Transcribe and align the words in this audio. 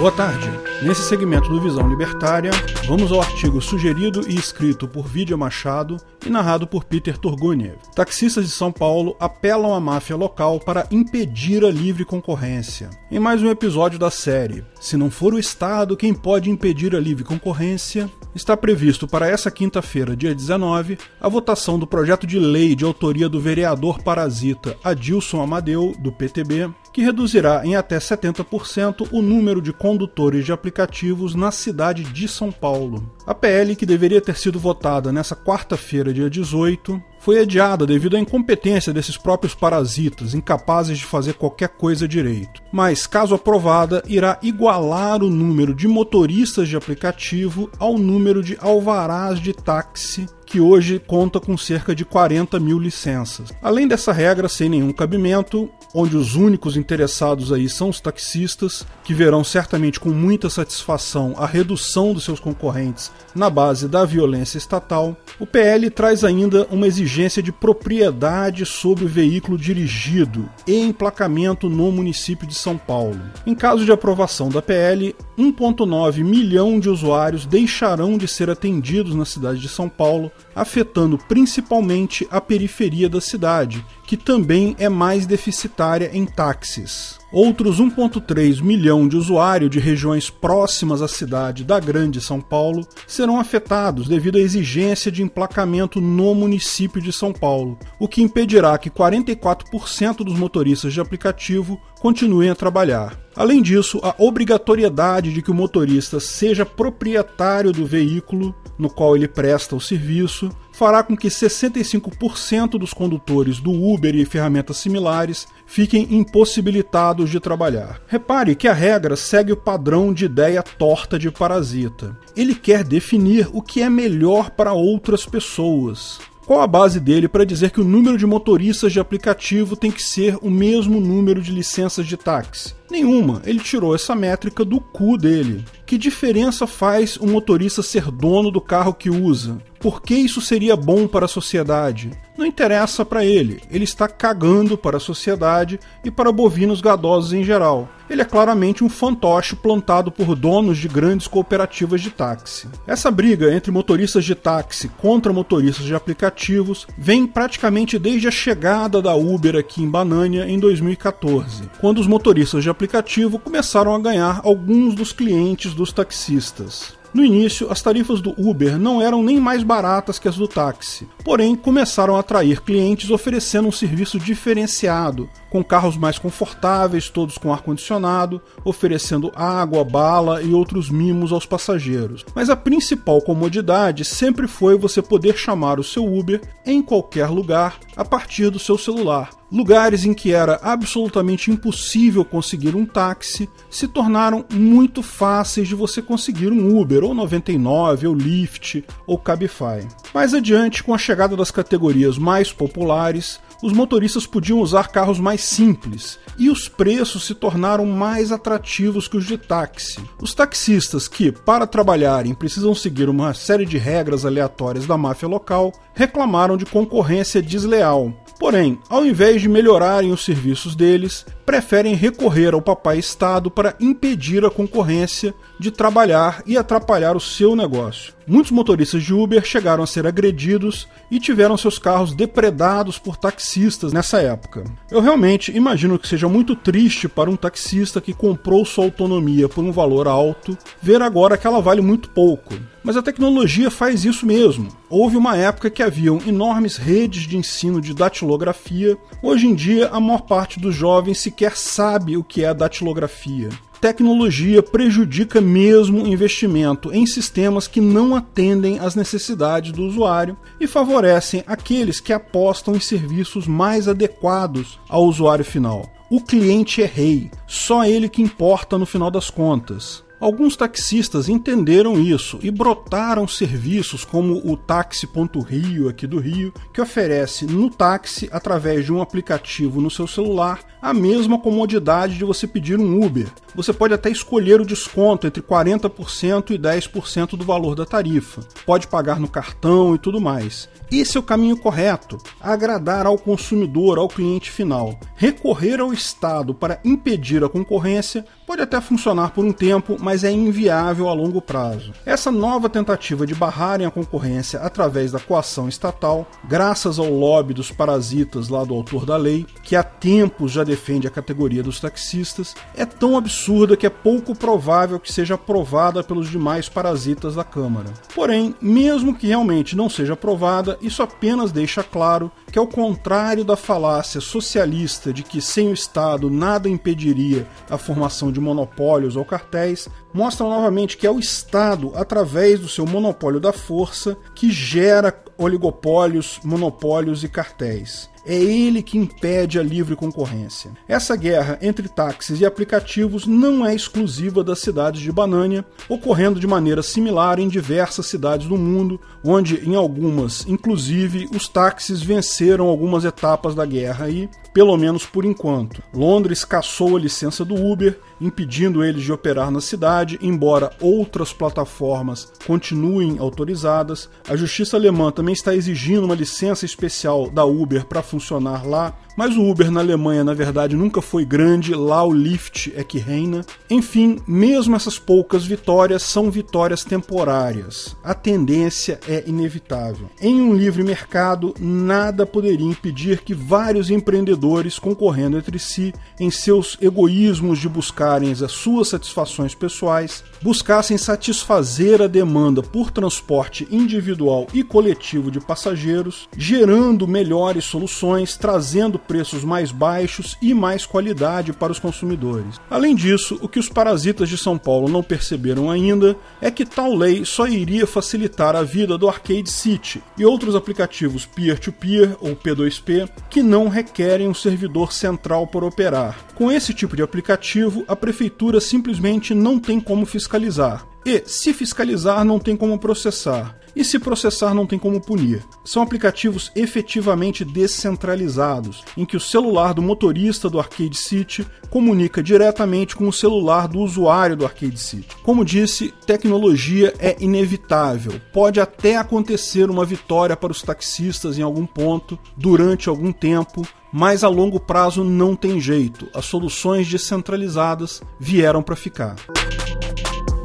Boa 0.00 0.12
tarde. 0.12 0.50
Nesse 0.82 1.02
segmento 1.02 1.50
do 1.50 1.60
Visão 1.60 1.86
Libertária, 1.86 2.50
vamos 2.88 3.12
ao 3.12 3.20
artigo 3.20 3.60
sugerido 3.60 4.22
e 4.26 4.34
escrito 4.34 4.88
por 4.88 5.06
Vídeo 5.06 5.36
Machado 5.36 5.98
e 6.24 6.30
narrado 6.30 6.66
por 6.66 6.84
Peter 6.84 7.18
Turguniev. 7.18 7.76
Taxistas 7.94 8.46
de 8.46 8.50
São 8.50 8.72
Paulo 8.72 9.14
apelam 9.20 9.74
à 9.74 9.78
máfia 9.78 10.16
local 10.16 10.58
para 10.58 10.86
impedir 10.90 11.66
a 11.66 11.70
livre 11.70 12.06
concorrência. 12.06 12.88
Em 13.10 13.18
mais 13.18 13.42
um 13.42 13.50
episódio 13.50 13.98
da 13.98 14.10
série, 14.10 14.64
Se 14.80 14.96
não 14.96 15.10
for 15.10 15.34
o 15.34 15.38
Estado 15.38 15.94
quem 15.98 16.14
pode 16.14 16.48
impedir 16.48 16.96
a 16.96 16.98
livre 16.98 17.22
concorrência, 17.22 18.10
está 18.34 18.56
previsto 18.56 19.06
para 19.06 19.28
essa 19.28 19.50
quinta-feira, 19.50 20.16
dia 20.16 20.34
19, 20.34 20.96
a 21.20 21.28
votação 21.28 21.78
do 21.78 21.86
projeto 21.86 22.26
de 22.26 22.38
lei 22.38 22.74
de 22.74 22.86
autoria 22.86 23.28
do 23.28 23.38
vereador 23.38 24.02
parasita 24.02 24.78
Adilson 24.82 25.42
Amadeu, 25.42 25.94
do 25.98 26.10
PTB, 26.10 26.70
que 26.92 27.02
reduzirá 27.02 27.62
em 27.64 27.76
até 27.76 27.98
70% 27.98 29.08
o 29.12 29.22
número 29.22 29.60
de 29.60 29.72
condutores 29.72 30.44
de 30.44 30.52
aplicativos 30.52 31.34
na 31.34 31.50
cidade 31.50 32.04
de 32.04 32.28
São 32.28 32.50
Paulo. 32.50 33.10
A 33.26 33.34
PL, 33.34 33.76
que 33.76 33.86
deveria 33.86 34.20
ter 34.20 34.36
sido 34.36 34.58
votada 34.58 35.12
nessa 35.12 35.36
quarta-feira, 35.36 36.12
dia 36.12 36.28
18, 36.28 37.02
foi 37.20 37.38
adiada 37.38 37.86
devido 37.86 38.16
à 38.16 38.18
incompetência 38.18 38.92
desses 38.92 39.16
próprios 39.16 39.54
parasitas, 39.54 40.34
incapazes 40.34 40.98
de 40.98 41.04
fazer 41.04 41.34
qualquer 41.34 41.68
coisa 41.68 42.08
direito. 42.08 42.62
Mas, 42.72 43.06
caso 43.06 43.34
aprovada, 43.34 44.02
irá 44.08 44.38
igualar 44.42 45.22
o 45.22 45.30
número 45.30 45.74
de 45.74 45.86
motoristas 45.86 46.68
de 46.68 46.76
aplicativo 46.76 47.70
ao 47.78 47.98
número 47.98 48.42
de 48.42 48.56
alvarás 48.60 49.38
de 49.38 49.52
táxi 49.52 50.26
que 50.50 50.60
hoje 50.60 50.98
conta 50.98 51.38
com 51.38 51.56
cerca 51.56 51.94
de 51.94 52.04
40 52.04 52.58
mil 52.58 52.76
licenças. 52.76 53.52
Além 53.62 53.86
dessa 53.86 54.12
regra 54.12 54.48
sem 54.48 54.68
nenhum 54.68 54.92
cabimento, 54.92 55.70
onde 55.94 56.16
os 56.16 56.34
únicos 56.34 56.76
interessados 56.76 57.52
aí 57.52 57.68
são 57.68 57.88
os 57.88 58.00
taxistas, 58.00 58.86
que 59.04 59.14
verão 59.14 59.42
certamente 59.42 59.98
com 59.98 60.10
muita 60.10 60.48
satisfação 60.48 61.34
a 61.36 61.46
redução 61.46 62.12
dos 62.12 62.24
seus 62.24 62.40
concorrentes 62.40 63.10
na 63.34 63.48
base 63.48 63.88
da 63.88 64.04
violência 64.04 64.58
estatal, 64.58 65.16
o 65.38 65.46
PL 65.46 65.88
traz 65.90 66.24
ainda 66.24 66.66
uma 66.70 66.86
exigência 66.86 67.42
de 67.42 67.52
propriedade 67.52 68.64
sobre 68.66 69.04
o 69.04 69.08
veículo 69.08 69.56
dirigido 69.56 70.48
e 70.66 70.80
emplacamento 70.80 71.68
no 71.68 71.90
município 71.90 72.46
de 72.46 72.54
São 72.54 72.76
Paulo. 72.76 73.20
Em 73.46 73.54
caso 73.54 73.84
de 73.84 73.92
aprovação 73.92 74.48
da 74.48 74.62
PL, 74.62 75.14
1,9 75.38 76.24
milhão 76.24 76.78
de 76.78 76.88
usuários 76.88 77.46
deixarão 77.46 78.18
de 78.18 78.28
ser 78.28 78.50
atendidos 78.50 79.14
na 79.14 79.24
cidade 79.24 79.60
de 79.60 79.68
São 79.68 79.88
Paulo 79.88 80.30
afetando 80.54 81.16
principalmente 81.16 82.26
a 82.30 82.40
periferia 82.40 83.08
da 83.08 83.20
cidade, 83.20 83.84
que 84.10 84.16
também 84.16 84.74
é 84.76 84.88
mais 84.88 85.24
deficitária 85.24 86.10
em 86.12 86.26
táxis. 86.26 87.19
Outros 87.32 87.80
1,3 87.80 88.60
milhão 88.60 89.06
de 89.06 89.16
usuários 89.16 89.70
de 89.70 89.78
regiões 89.78 90.28
próximas 90.28 91.00
à 91.00 91.06
cidade 91.06 91.62
da 91.62 91.78
Grande 91.78 92.20
São 92.20 92.40
Paulo 92.40 92.84
serão 93.06 93.38
afetados 93.38 94.08
devido 94.08 94.36
à 94.36 94.40
exigência 94.40 95.12
de 95.12 95.22
emplacamento 95.22 96.00
no 96.00 96.34
município 96.34 97.00
de 97.00 97.12
São 97.12 97.32
Paulo, 97.32 97.78
o 98.00 98.08
que 98.08 98.20
impedirá 98.20 98.76
que 98.76 98.90
44% 98.90 100.24
dos 100.24 100.36
motoristas 100.36 100.92
de 100.92 101.00
aplicativo 101.00 101.80
continuem 102.00 102.50
a 102.50 102.54
trabalhar. 102.56 103.16
Além 103.36 103.62
disso, 103.62 104.00
a 104.02 104.12
obrigatoriedade 104.18 105.32
de 105.32 105.40
que 105.40 105.52
o 105.52 105.54
motorista 105.54 106.18
seja 106.18 106.66
proprietário 106.66 107.70
do 107.70 107.86
veículo 107.86 108.52
no 108.76 108.90
qual 108.90 109.14
ele 109.14 109.28
presta 109.28 109.76
o 109.76 109.80
serviço 109.80 110.50
fará 110.72 111.02
com 111.02 111.14
que 111.14 111.28
65% 111.28 112.78
dos 112.78 112.94
condutores 112.94 113.60
do 113.60 113.70
Uber 113.70 114.14
e 114.14 114.24
ferramentas 114.24 114.78
similares 114.78 115.46
fiquem 115.66 116.08
impossibilitados 116.10 117.19
de 117.28 117.40
trabalhar. 117.40 118.00
Repare 118.06 118.54
que 118.54 118.68
a 118.68 118.72
regra 118.72 119.16
segue 119.16 119.52
o 119.52 119.56
padrão 119.56 120.14
de 120.14 120.24
ideia 120.24 120.62
torta 120.62 121.18
de 121.18 121.30
parasita. 121.30 122.16
Ele 122.36 122.54
quer 122.54 122.84
definir 122.84 123.48
o 123.52 123.60
que 123.60 123.82
é 123.82 123.90
melhor 123.90 124.50
para 124.50 124.72
outras 124.72 125.26
pessoas. 125.26 126.20
Qual 126.46 126.62
a 126.62 126.66
base 126.66 126.98
dele 126.98 127.28
para 127.28 127.44
dizer 127.44 127.70
que 127.70 127.80
o 127.80 127.84
número 127.84 128.16
de 128.16 128.26
motoristas 128.26 128.92
de 128.92 128.98
aplicativo 128.98 129.76
tem 129.76 129.90
que 129.90 130.02
ser 130.02 130.38
o 130.40 130.50
mesmo 130.50 131.00
número 131.00 131.42
de 131.42 131.52
licenças 131.52 132.06
de 132.06 132.16
táxi? 132.16 132.79
Nenhuma. 132.90 133.40
Ele 133.44 133.60
tirou 133.60 133.94
essa 133.94 134.14
métrica 134.14 134.64
do 134.64 134.80
cu 134.80 135.16
dele. 135.16 135.64
Que 135.86 135.96
diferença 135.96 136.66
faz 136.66 137.18
um 137.20 137.28
motorista 137.28 137.82
ser 137.82 138.10
dono 138.10 138.50
do 138.50 138.60
carro 138.60 138.94
que 138.94 139.08
usa? 139.08 139.58
Por 139.80 140.02
que 140.02 140.14
isso 140.14 140.42
seria 140.42 140.76
bom 140.76 141.06
para 141.06 141.24
a 141.24 141.28
sociedade? 141.28 142.10
Não 142.36 142.44
interessa 142.44 143.04
para 143.04 143.24
ele. 143.24 143.62
Ele 143.70 143.84
está 143.84 144.06
cagando 144.08 144.76
para 144.76 144.98
a 144.98 145.00
sociedade 145.00 145.80
e 146.04 146.10
para 146.10 146.30
bovinos 146.30 146.80
gadosos 146.82 147.32
em 147.32 147.42
geral. 147.42 147.88
Ele 148.08 148.22
é 148.22 148.24
claramente 148.24 148.82
um 148.82 148.88
fantoche 148.88 149.54
plantado 149.54 150.10
por 150.10 150.34
donos 150.34 150.78
de 150.78 150.88
grandes 150.88 151.26
cooperativas 151.26 152.00
de 152.00 152.10
táxi. 152.10 152.68
Essa 152.86 153.10
briga 153.10 153.54
entre 153.54 153.70
motoristas 153.70 154.24
de 154.24 154.34
táxi 154.34 154.88
contra 154.88 155.32
motoristas 155.32 155.86
de 155.86 155.94
aplicativos 155.94 156.86
vem 156.98 157.26
praticamente 157.26 157.98
desde 157.98 158.26
a 158.26 158.32
chegada 158.32 159.00
da 159.00 159.14
Uber 159.14 159.56
aqui 159.56 159.82
em 159.82 159.88
Banânia 159.88 160.46
em 160.48 160.58
2014, 160.58 161.70
quando 161.80 161.98
os 162.00 162.06
motoristas 162.06 162.64
de 162.64 162.70
aplicativo 162.80 163.38
começaram 163.38 163.94
a 163.94 163.98
ganhar 163.98 164.40
alguns 164.42 164.94
dos 164.94 165.12
clientes 165.12 165.74
dos 165.74 165.92
taxistas. 165.92 166.98
No 167.12 167.22
início, 167.22 167.70
as 167.70 167.82
tarifas 167.82 168.22
do 168.22 168.30
Uber 168.38 168.78
não 168.78 169.02
eram 169.02 169.22
nem 169.22 169.38
mais 169.38 169.62
baratas 169.62 170.18
que 170.18 170.28
as 170.28 170.36
do 170.36 170.48
táxi, 170.48 171.06
porém 171.22 171.54
começaram 171.54 172.16
a 172.16 172.20
atrair 172.20 172.62
clientes 172.62 173.10
oferecendo 173.10 173.68
um 173.68 173.72
serviço 173.72 174.18
diferenciado, 174.18 175.28
com 175.50 175.62
carros 175.62 175.98
mais 175.98 176.18
confortáveis, 176.18 177.10
todos 177.10 177.36
com 177.36 177.52
ar-condicionado, 177.52 178.40
oferecendo 178.64 179.30
água, 179.34 179.84
bala 179.84 180.40
e 180.40 180.54
outros 180.54 180.88
mimos 180.88 181.32
aos 181.32 181.44
passageiros. 181.44 182.24
Mas 182.34 182.48
a 182.48 182.56
principal 182.56 183.20
comodidade 183.20 184.06
sempre 184.06 184.46
foi 184.46 184.78
você 184.78 185.02
poder 185.02 185.36
chamar 185.36 185.78
o 185.78 185.84
seu 185.84 186.06
Uber 186.06 186.40
em 186.64 186.80
qualquer 186.80 187.28
lugar 187.28 187.78
a 187.94 188.04
partir 188.04 188.48
do 188.48 188.58
seu 188.58 188.78
celular. 188.78 189.39
Lugares 189.52 190.04
em 190.04 190.14
que 190.14 190.32
era 190.32 190.60
absolutamente 190.62 191.50
impossível 191.50 192.24
conseguir 192.24 192.76
um 192.76 192.86
táxi 192.86 193.48
se 193.68 193.88
tornaram 193.88 194.44
muito 194.52 195.02
fáceis 195.02 195.66
de 195.66 195.74
você 195.74 196.00
conseguir 196.00 196.52
um 196.52 196.78
Uber, 196.78 197.02
ou 197.02 197.12
99, 197.12 198.06
ou 198.06 198.14
Lyft, 198.14 198.84
ou 199.06 199.18
Cabify. 199.18 199.86
Mais 200.14 200.34
adiante, 200.34 200.84
com 200.84 200.94
a 200.94 200.98
chegada 200.98 201.36
das 201.36 201.50
categorias 201.50 202.16
mais 202.16 202.52
populares, 202.52 203.40
os 203.62 203.72
motoristas 203.72 204.26
podiam 204.26 204.60
usar 204.60 204.88
carros 204.88 205.18
mais 205.18 205.42
simples 205.42 206.18
e 206.38 206.48
os 206.48 206.68
preços 206.68 207.26
se 207.26 207.34
tornaram 207.34 207.84
mais 207.84 208.32
atrativos 208.32 209.06
que 209.06 209.16
os 209.16 209.26
de 209.26 209.36
táxi. 209.36 210.00
Os 210.20 210.32
taxistas 210.32 211.06
que, 211.06 211.30
para 211.30 211.66
trabalharem, 211.66 212.34
precisam 212.34 212.74
seguir 212.74 213.08
uma 213.08 213.34
série 213.34 213.66
de 213.66 213.76
regras 213.76 214.24
aleatórias 214.24 214.86
da 214.86 214.96
máfia 214.96 215.28
local, 215.28 215.72
reclamaram 215.92 216.56
de 216.56 216.64
concorrência 216.64 217.42
desleal. 217.42 218.14
Porém, 218.40 218.78
ao 218.88 219.04
invés 219.04 219.42
de 219.42 219.50
melhorarem 219.50 220.10
os 220.12 220.24
serviços 220.24 220.74
deles, 220.74 221.26
preferem 221.50 221.96
recorrer 221.96 222.54
ao 222.54 222.62
papai 222.62 223.00
Estado 223.00 223.50
para 223.50 223.74
impedir 223.80 224.44
a 224.44 224.50
concorrência 224.50 225.34
de 225.58 225.72
trabalhar 225.72 226.44
e 226.46 226.56
atrapalhar 226.56 227.16
o 227.16 227.20
seu 227.20 227.56
negócio. 227.56 228.14
Muitos 228.24 228.52
motoristas 228.52 229.02
de 229.02 229.12
Uber 229.12 229.44
chegaram 229.44 229.82
a 229.82 229.86
ser 229.88 230.06
agredidos 230.06 230.86
e 231.10 231.18
tiveram 231.18 231.56
seus 231.56 231.80
carros 231.80 232.14
depredados 232.14 232.96
por 232.96 233.16
taxistas 233.16 233.92
nessa 233.92 234.20
época. 234.20 234.62
Eu 234.88 235.00
realmente 235.00 235.50
imagino 235.50 235.98
que 235.98 236.06
seja 236.06 236.28
muito 236.28 236.54
triste 236.54 237.08
para 237.08 237.28
um 237.28 237.34
taxista 237.34 238.00
que 238.00 238.14
comprou 238.14 238.64
sua 238.64 238.84
autonomia 238.84 239.48
por 239.48 239.64
um 239.64 239.72
valor 239.72 240.06
alto 240.06 240.56
ver 240.80 241.02
agora 241.02 241.36
que 241.36 241.48
ela 241.48 241.60
vale 241.60 241.80
muito 241.80 242.08
pouco. 242.10 242.54
Mas 242.84 242.96
a 242.96 243.02
tecnologia 243.02 243.70
faz 243.70 244.04
isso 244.04 244.24
mesmo. 244.24 244.68
Houve 244.88 245.16
uma 245.16 245.36
época 245.36 245.68
que 245.68 245.82
haviam 245.82 246.18
enormes 246.26 246.76
redes 246.76 247.24
de 247.24 247.36
ensino 247.36 247.80
de 247.80 247.92
datilografia. 247.92 248.96
Hoje 249.22 249.46
em 249.46 249.54
dia, 249.54 249.88
a 249.88 250.00
maior 250.00 250.22
parte 250.22 250.58
dos 250.58 250.74
jovens 250.74 251.18
sequer 251.40 251.56
sabe 251.56 252.18
o 252.18 252.22
que 252.22 252.44
é 252.44 252.52
datilografia 252.52 253.48
tecnologia 253.80 254.62
prejudica 254.62 255.40
mesmo 255.40 256.04
o 256.04 256.06
investimento 256.06 256.92
em 256.92 257.06
sistemas 257.06 257.66
que 257.66 257.80
não 257.80 258.14
atendem 258.14 258.78
às 258.78 258.94
necessidades 258.94 259.72
do 259.72 259.86
usuário 259.86 260.36
e 260.60 260.66
favorecem 260.66 261.42
aqueles 261.46 261.98
que 261.98 262.12
apostam 262.12 262.76
em 262.76 262.80
serviços 262.80 263.46
mais 263.46 263.88
adequados 263.88 264.78
ao 264.86 265.06
usuário 265.06 265.46
final. 265.46 265.90
O 266.10 266.20
cliente 266.20 266.82
é 266.82 266.84
rei, 266.84 267.30
só 267.46 267.86
ele 267.86 268.06
que 268.06 268.20
importa 268.20 268.76
no 268.76 268.84
final 268.84 269.10
das 269.10 269.30
contas. 269.30 270.04
Alguns 270.20 270.54
taxistas 270.54 271.30
entenderam 271.30 271.98
isso 271.98 272.38
e 272.42 272.50
brotaram 272.50 273.26
serviços 273.26 274.04
como 274.04 274.42
o 274.44 274.54
Táxi.rio 274.54 275.88
aqui 275.88 276.06
do 276.06 276.18
Rio, 276.18 276.52
que 276.74 276.80
oferece 276.82 277.46
no 277.46 277.70
táxi, 277.70 278.28
através 278.30 278.84
de 278.84 278.92
um 278.92 279.00
aplicativo 279.00 279.80
no 279.80 279.90
seu 279.90 280.06
celular, 280.06 280.60
a 280.80 280.94
mesma 280.94 281.38
comodidade 281.38 282.16
de 282.16 282.24
você 282.24 282.46
pedir 282.46 282.78
um 282.78 283.04
Uber. 283.04 283.28
Você 283.54 283.72
pode 283.72 283.94
até 283.94 284.10
escolher 284.10 284.60
o 284.60 284.66
desconto 284.66 285.26
entre 285.26 285.42
40% 285.42 286.50
e 286.50 286.58
10% 286.58 287.36
do 287.36 287.44
valor 287.44 287.74
da 287.74 287.84
tarifa. 287.84 288.42
Pode 288.64 288.86
pagar 288.86 289.18
no 289.18 289.28
cartão 289.28 289.94
e 289.94 289.98
tudo 289.98 290.20
mais. 290.20 290.68
Esse 290.90 291.16
é 291.16 291.20
o 291.20 291.24
caminho 291.24 291.56
correto: 291.56 292.18
agradar 292.40 293.06
ao 293.06 293.18
consumidor, 293.18 293.98
ao 293.98 294.08
cliente 294.08 294.50
final. 294.50 294.98
Recorrer 295.14 295.80
ao 295.80 295.92
Estado 295.92 296.54
para 296.54 296.80
impedir 296.84 297.44
a 297.44 297.48
concorrência 297.48 298.24
pode 298.46 298.62
até 298.62 298.80
funcionar 298.80 299.30
por 299.30 299.44
um 299.44 299.52
tempo, 299.52 299.96
mas 300.00 300.24
é 300.24 300.30
inviável 300.32 301.08
a 301.08 301.12
longo 301.12 301.40
prazo. 301.40 301.92
Essa 302.04 302.32
nova 302.32 302.68
tentativa 302.68 303.24
de 303.24 303.34
barrarem 303.34 303.86
a 303.86 303.90
concorrência 303.90 304.58
através 304.60 305.12
da 305.12 305.20
coação 305.20 305.68
estatal, 305.68 306.26
graças 306.48 306.98
ao 306.98 307.08
lobby 307.08 307.54
dos 307.54 307.70
parasitas 307.70 308.48
lá 308.48 308.64
do 308.64 308.74
autor 308.74 309.06
da 309.06 309.16
lei, 309.16 309.46
que 309.62 309.76
há 309.76 309.84
tempos 309.84 310.50
já 310.50 310.64
defende 310.70 311.08
a 311.08 311.10
categoria 311.10 311.64
dos 311.64 311.80
taxistas, 311.80 312.54
é 312.76 312.86
tão 312.86 313.16
absurda 313.16 313.76
que 313.76 313.86
é 313.86 313.90
pouco 313.90 314.36
provável 314.36 315.00
que 315.00 315.12
seja 315.12 315.34
aprovada 315.34 316.04
pelos 316.04 316.30
demais 316.30 316.68
parasitas 316.68 317.34
da 317.34 317.42
Câmara. 317.42 317.92
Porém, 318.14 318.54
mesmo 318.60 319.14
que 319.14 319.26
realmente 319.26 319.74
não 319.74 319.90
seja 319.90 320.12
aprovada, 320.12 320.78
isso 320.80 321.02
apenas 321.02 321.50
deixa 321.50 321.82
claro 321.82 322.30
que, 322.52 322.58
ao 322.58 322.68
contrário 322.68 323.44
da 323.44 323.56
falácia 323.56 324.20
socialista 324.20 325.12
de 325.12 325.24
que 325.24 325.40
sem 325.40 325.68
o 325.68 325.74
Estado 325.74 326.30
nada 326.30 326.68
impediria 326.68 327.48
a 327.68 327.76
formação 327.76 328.30
de 328.30 328.40
monopólios 328.40 329.16
ou 329.16 329.24
cartéis, 329.24 329.88
mostra 330.12 330.46
novamente 330.46 330.96
que 330.96 331.06
é 331.06 331.10
o 331.10 331.18
Estado, 331.18 331.92
através 331.94 332.60
do 332.60 332.68
seu 332.68 332.86
monopólio 332.86 333.40
da 333.40 333.52
força, 333.52 334.16
que 334.34 334.50
gera 334.50 335.14
oligopólios, 335.38 336.38
monopólios 336.44 337.24
e 337.24 337.28
cartéis. 337.28 338.10
É 338.26 338.34
ele 338.34 338.82
que 338.82 338.98
impede 338.98 339.58
a 339.58 339.62
livre 339.62 339.96
concorrência. 339.96 340.72
Essa 340.86 341.16
guerra 341.16 341.58
entre 341.62 341.88
táxis 341.88 342.40
e 342.40 342.44
aplicativos 342.44 343.26
não 343.26 343.64
é 343.64 343.74
exclusiva 343.74 344.44
das 344.44 344.58
cidades 344.58 345.00
de 345.00 345.10
Banânia, 345.10 345.64
ocorrendo 345.88 346.38
de 346.38 346.46
maneira 346.46 346.82
similar 346.82 347.38
em 347.38 347.48
diversas 347.48 348.06
cidades 348.06 348.46
do 348.46 348.58
mundo, 348.58 349.00
onde 349.24 349.66
em 349.66 349.74
algumas, 349.74 350.46
inclusive, 350.46 351.28
os 351.34 351.48
táxis 351.48 352.02
venceram 352.02 352.66
algumas 352.66 353.04
etapas 353.04 353.54
da 353.54 353.64
guerra 353.64 354.10
e, 354.10 354.28
pelo 354.52 354.76
menos 354.76 355.06
por 355.06 355.24
enquanto, 355.24 355.82
Londres 355.94 356.44
cassou 356.44 356.96
a 356.96 357.00
licença 357.00 357.42
do 357.42 357.54
Uber, 357.54 357.98
impedindo 358.20 358.84
eles 358.84 359.02
de 359.02 359.12
operar 359.12 359.50
na 359.50 359.60
cidade, 359.60 360.18
embora 360.20 360.70
outras 360.80 361.32
plataformas 361.32 362.32
continuem 362.46 363.18
autorizadas. 363.18 364.08
A 364.28 364.36
justiça 364.36 364.76
alemã 364.76 365.10
também 365.10 365.32
está 365.32 365.54
exigindo 365.54 366.04
uma 366.04 366.14
licença 366.14 366.64
especial 366.64 367.30
da 367.30 367.44
Uber 367.44 367.86
para 367.86 368.02
funcionar 368.02 368.66
lá, 368.66 368.96
mas 369.16 369.36
o 369.36 369.42
Uber 369.42 369.70
na 369.70 369.80
Alemanha, 369.80 370.22
na 370.22 370.34
verdade, 370.34 370.76
nunca 370.76 371.02
foi 371.02 371.24
grande, 371.24 371.74
lá 371.74 372.02
o 372.04 372.12
Lyft 372.12 372.72
é 372.76 372.84
que 372.84 372.98
reina. 372.98 373.44
Enfim, 373.68 374.18
mesmo 374.26 374.76
essas 374.76 374.98
poucas 374.98 375.44
vitórias 375.44 376.02
são 376.02 376.30
vitórias 376.30 376.84
temporárias. 376.84 377.96
A 378.02 378.14
tendência 378.14 379.00
é 379.08 379.24
inevitável. 379.26 380.08
Em 380.20 380.40
um 380.40 380.54
livre 380.54 380.82
mercado, 380.82 381.54
nada 381.58 382.24
poderia 382.24 382.66
impedir 382.66 383.22
que 383.22 383.34
vários 383.34 383.90
empreendedores 383.90 384.78
concorrendo 384.78 385.36
entre 385.38 385.58
si 385.58 385.92
em 386.18 386.30
seus 386.30 386.76
egoísmos 386.80 387.58
de 387.58 387.68
buscarem 387.68 388.30
as 388.30 388.52
suas 388.52 388.88
satisfações 388.88 389.54
pessoais, 389.54 390.22
buscassem 390.40 390.96
satisfazer 390.96 392.00
a 392.00 392.06
demanda 392.06 392.62
por 392.62 392.90
transporte 392.90 393.66
individual 393.70 394.46
e 394.54 394.62
coletivo 394.62 395.30
de 395.30 395.40
passageiros, 395.40 396.28
gerando 396.36 397.08
melhores 397.08 397.64
soluções, 397.64 398.36
trazendo 398.36 398.99
preços 399.00 399.44
mais 399.44 399.72
baixos 399.72 400.36
e 400.40 400.54
mais 400.54 400.86
qualidade 400.86 401.52
para 401.52 401.72
os 401.72 401.78
consumidores. 401.78 402.60
Além 402.70 402.94
disso, 402.94 403.38
o 403.42 403.48
que 403.48 403.58
os 403.58 403.68
parasitas 403.68 404.28
de 404.28 404.38
São 404.38 404.56
Paulo 404.56 404.88
não 404.88 405.02
perceberam 405.02 405.70
ainda 405.70 406.16
é 406.40 406.50
que 406.50 406.64
tal 406.64 406.94
lei 406.94 407.24
só 407.24 407.46
iria 407.46 407.86
facilitar 407.86 408.54
a 408.54 408.62
vida 408.62 408.96
do 408.96 409.08
Arcade 409.08 409.50
City 409.50 410.02
e 410.16 410.24
outros 410.24 410.54
aplicativos 410.54 411.26
peer-to-peer 411.26 412.10
-peer, 412.10 412.16
ou 412.20 412.36
P2P 412.36 413.08
que 413.28 413.42
não 413.42 413.68
requerem 413.68 414.28
um 414.28 414.34
servidor 414.34 414.92
central 414.92 415.46
para 415.46 415.66
operar. 415.66 416.18
Com 416.34 416.50
esse 416.50 416.72
tipo 416.72 416.96
de 416.96 417.02
aplicativo, 417.02 417.84
a 417.88 417.96
prefeitura 417.96 418.60
simplesmente 418.60 419.34
não 419.34 419.58
tem 419.58 419.80
como 419.80 420.06
fiscalizar. 420.06 420.86
E, 421.04 421.22
se 421.26 421.54
fiscalizar, 421.54 422.24
não 422.24 422.38
tem 422.38 422.54
como 422.54 422.78
processar 422.78 423.59
e 423.80 423.84
se 423.84 423.98
processar 423.98 424.52
não 424.52 424.66
tem 424.66 424.78
como 424.78 425.00
punir. 425.00 425.42
São 425.64 425.82
aplicativos 425.82 426.52
efetivamente 426.54 427.46
descentralizados, 427.46 428.84
em 428.94 429.06
que 429.06 429.16
o 429.16 429.20
celular 429.20 429.72
do 429.72 429.80
motorista 429.80 430.50
do 430.50 430.58
Arcade 430.58 430.98
City 430.98 431.46
comunica 431.70 432.22
diretamente 432.22 432.94
com 432.94 433.08
o 433.08 433.12
celular 433.12 433.66
do 433.66 433.78
usuário 433.78 434.36
do 434.36 434.44
Arcade 434.44 434.78
City. 434.78 435.16
Como 435.22 435.46
disse, 435.46 435.94
tecnologia 436.06 436.92
é 436.98 437.16
inevitável. 437.20 438.20
Pode 438.34 438.60
até 438.60 438.96
acontecer 438.96 439.70
uma 439.70 439.86
vitória 439.86 440.36
para 440.36 440.52
os 440.52 440.60
taxistas 440.60 441.38
em 441.38 441.42
algum 441.42 441.64
ponto, 441.64 442.18
durante 442.36 442.88
algum 442.88 443.12
tempo, 443.12 443.66
mas 443.90 444.22
a 444.22 444.28
longo 444.28 444.60
prazo 444.60 445.02
não 445.02 445.34
tem 445.34 445.58
jeito. 445.58 446.06
As 446.14 446.26
soluções 446.26 446.86
descentralizadas 446.86 448.02
vieram 448.18 448.62
para 448.62 448.76
ficar. 448.76 449.16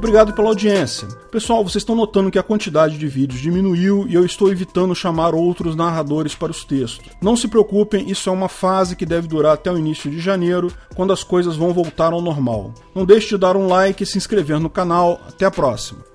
Obrigado 0.05 0.33
pela 0.33 0.49
audiência. 0.49 1.07
Pessoal, 1.31 1.63
vocês 1.63 1.81
estão 1.81 1.95
notando 1.95 2.29
que 2.29 2.37
a 2.37 2.43
quantidade 2.43 2.95
de 2.95 3.07
vídeos 3.07 3.41
diminuiu 3.41 4.05
e 4.07 4.13
eu 4.13 4.23
estou 4.23 4.51
evitando 4.51 4.93
chamar 4.93 5.33
outros 5.33 5.75
narradores 5.75 6.35
para 6.35 6.51
os 6.51 6.63
textos. 6.63 7.09
Não 7.19 7.35
se 7.35 7.47
preocupem, 7.47 8.07
isso 8.07 8.29
é 8.29 8.31
uma 8.31 8.47
fase 8.47 8.95
que 8.95 9.03
deve 9.03 9.27
durar 9.27 9.55
até 9.55 9.71
o 9.71 9.79
início 9.79 10.11
de 10.11 10.19
janeiro, 10.19 10.71
quando 10.95 11.11
as 11.11 11.23
coisas 11.23 11.55
vão 11.55 11.73
voltar 11.73 12.13
ao 12.13 12.21
normal. 12.21 12.71
Não 12.93 13.03
deixe 13.03 13.29
de 13.29 13.37
dar 13.39 13.57
um 13.57 13.65
like 13.65 14.03
e 14.03 14.05
se 14.05 14.15
inscrever 14.15 14.59
no 14.59 14.69
canal. 14.69 15.19
Até 15.27 15.43
a 15.43 15.51
próxima. 15.51 16.01